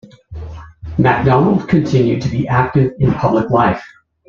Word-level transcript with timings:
Macdonald 0.97 1.67
continued 1.69 2.23
to 2.23 2.29
be 2.29 2.47
active 2.47 2.93
in 2.97 3.13
public 3.13 3.51
life. 3.51 3.85